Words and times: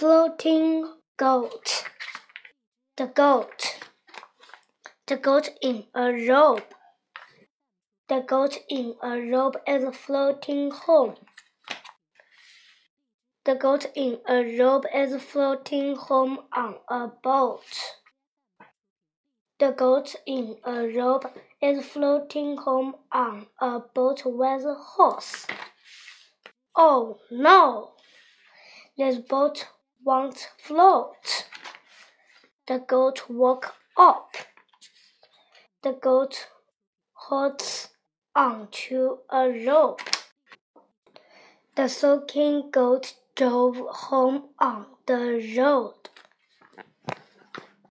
floating 0.00 0.94
goat. 1.18 1.84
The 2.96 3.04
goat. 3.08 3.80
The 5.06 5.16
goat 5.16 5.50
in 5.60 5.84
a 5.94 6.10
robe. 6.26 6.62
The 8.08 8.20
goat 8.26 8.56
in 8.70 8.94
a 9.02 9.20
robe 9.30 9.58
is 9.68 9.94
floating 9.94 10.70
home. 10.70 11.16
The 13.44 13.56
goat 13.56 13.88
in 13.94 14.20
a 14.26 14.56
robe 14.58 14.86
is 14.94 15.22
floating 15.22 15.96
home 15.96 16.38
on 16.50 16.76
a 16.88 17.08
boat. 17.22 17.76
The 19.58 19.72
goat 19.72 20.14
in 20.24 20.56
a 20.64 20.88
robe 20.96 21.26
is 21.60 21.84
floating 21.84 22.56
home 22.56 22.94
on 23.12 23.48
a 23.60 23.80
boat 23.80 24.22
with 24.24 24.64
a 24.64 24.76
horse. 24.76 25.46
Oh 26.74 27.18
no! 27.30 27.92
This 28.96 29.18
boat 29.18 29.66
won't 30.04 30.48
float. 30.58 31.46
The 32.66 32.78
goat 32.78 33.28
woke 33.28 33.74
up. 33.96 34.36
The 35.82 35.92
goat 35.92 36.48
holds 37.12 37.88
onto 38.34 39.18
a 39.30 39.48
rope. 39.66 40.02
The 41.76 41.88
soaking 41.88 42.70
goat 42.70 43.14
drove 43.34 43.76
home 43.76 44.50
on 44.58 44.86
the 45.06 45.54
road. 45.56 45.94